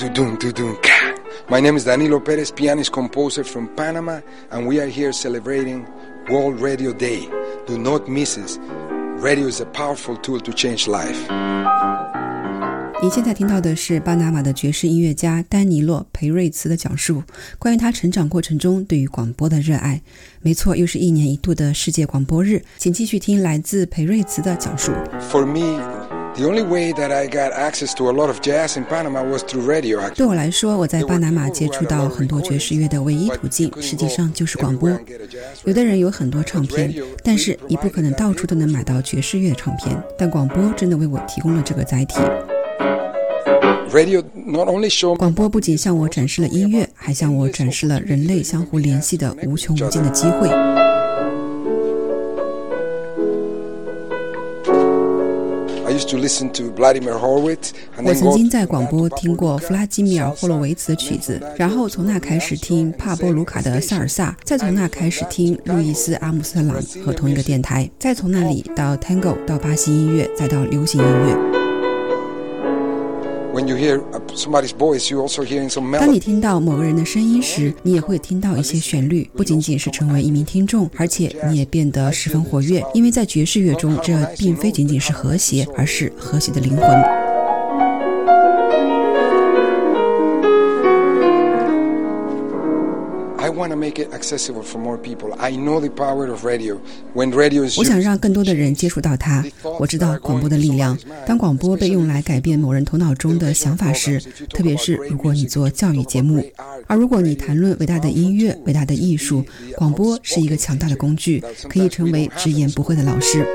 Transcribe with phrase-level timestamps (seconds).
[0.00, 1.14] Tudun, tudun, ka.
[1.50, 4.20] My name is Danilo Perez, pianist composer from Panama,
[4.50, 5.84] and we are here celebrating
[6.30, 7.28] World Radio Day.
[7.66, 8.58] Do not miss it.
[9.18, 11.18] Radio is a powerful tool to change life.
[13.02, 17.22] 你现在听到的是巴拿马的爵士音乐家丹尼洛·培瑞茨的讲述，
[17.58, 20.00] 关于他成长过程中对于广播的热爱。
[20.40, 24.92] 没错，又是一年一度的世界广播日，请继续听来自培瑞茨的讲述。
[25.30, 25.78] For me,
[26.34, 29.42] the only way that I got access to a lot of jazz in Panama was
[29.42, 30.08] through radio.
[30.10, 34.90] 对我来说，我在巴拿马接触到很多爵士乐的唯一途径，实际上就是广播。
[35.64, 39.96] 有的人有很多唱片，但是你不可能到处都能买到爵士乐唱片。
[40.18, 42.18] 但广播真的为我提供了这个载体。
[43.92, 50.48] Radio not only show 广播不仅向我展示了音乐，还向我展示了人类相互联系的无穷无尽的机会。
[57.96, 71.49] 我 then 曾 go 经在广播听过弗拉基米尔·霍洛维茨的曲子，然后从那开始听帕波卢卡的萨尔萨，再从那开始听路易斯·阿姆斯特朗和同一个电台，再从那里到 Tango，到巴西音乐，再到流行音乐。
[73.52, 87.19] When you hear uh, somebody's voice, you also hearing some 当你.听到某个人的声音时，你也会听到一些旋律，不仅仅是成为一名听众，而且你也变得十分活跃，因为在爵士乐中，这并非仅仅是和谐，而是和谐的灵魂。
[93.60, 95.34] Want to make it accessible for more people.
[95.38, 96.78] I know the power of radio.
[97.14, 99.44] When radio is 我想让更多的人接触到它。
[99.78, 100.96] 我知道广播的力量。
[101.26, 106.42] 当广播被用来改变某人头脑中的想法时，特别是如果你做教育节目，
[106.86, 109.44] 而如果你谈论伟大的音乐、伟大的艺术，
[109.76, 113.46] 广播是一个强大的工具，可以成为直言不讳的老师。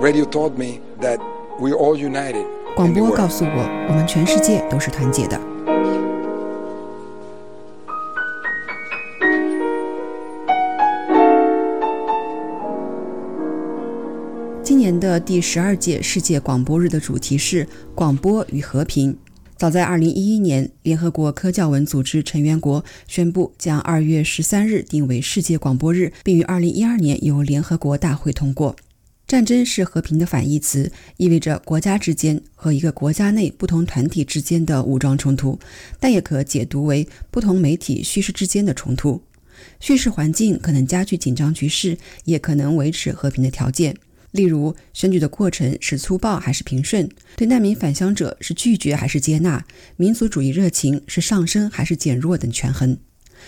[0.00, 1.18] radio taught me that
[1.58, 2.44] we're all united.
[2.76, 5.40] 广播告诉我，我们全世界都是团结的。
[14.78, 17.66] 今年的第十二届世界广播日的主题是
[17.96, 19.18] “广播与和平”。
[19.58, 28.76] 早在2011年，联合国科教文组织成员国宣布将2月13日定为世界广播日，并于2012年由联合国大会通过。
[29.26, 35.58] 战争是和平的反义词，意味着国家之间和一个国家内不同团体之间的武装冲突，
[35.98, 39.20] 但也可解读为不同媒体叙事之间的冲突。
[39.80, 43.96] 叙事环境可能加剧紧张局势，也可能维持和平的条件。
[44.32, 47.08] 例如，选举的过程是粗暴还是平顺？
[47.36, 49.64] 对难民返乡者是拒绝还是接纳？
[49.96, 52.98] 民族主义热情是上升还是减弱等权衡。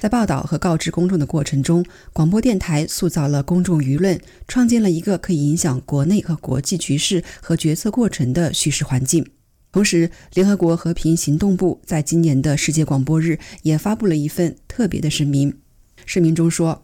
[0.00, 4.18] 在报道和告知公众的过程中，广播电台塑造了公众舆论，
[4.48, 9.26] 创建了一个可以影响国内和国际局势和决策过程的叙事环境。
[9.72, 15.58] 同时，联合国和平行动部在今年的世界广播日也发布了一份特别的声明。
[16.06, 16.80] 声明中说，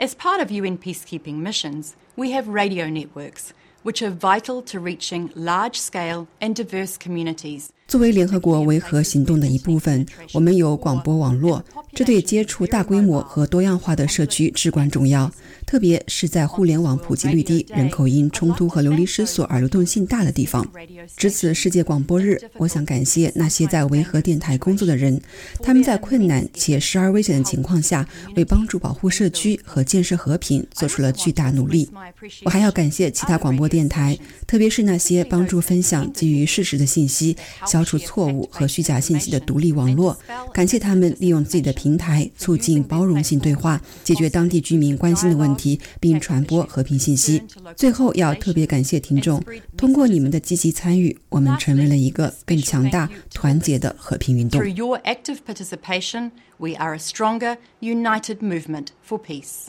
[0.00, 5.28] As part of UN peacekeeping missions, we have radio networks, which are vital to reaching
[5.34, 7.64] large scale and diverse communities.
[7.88, 15.28] 作为联合国维和行动的一部分，我们有广播网络，这对接触大规模和多样化的社区至关重要，
[15.66, 20.64] 特别是在互联网普及率低、人口因冲突和流离失所而流动性大的地方。
[21.16, 25.20] 值此世界广播日，我想感谢那些在维和电台工作的人，
[25.60, 31.90] 他们在困难且时而危险的情况下，为帮助保护社区和建设和平做出了巨大努力。
[32.44, 40.18] 我还要感谢其他广播电台，特别是那些帮助分享基于事实的信息、消除错误和虚假信息的独立网络。
[40.52, 47.40] 感谢他们利用自己的平台促进包容性对话，解决当地居民关心的问题，并传播和平信息。
[47.76, 49.40] 最后，要特别感谢听众，
[49.76, 54.80] 通过你们的积极参与，我们成为了一个更强大、团结的和平运动 Through。
[54.80, 59.68] your active participation, we are a stronger, united movement for peace.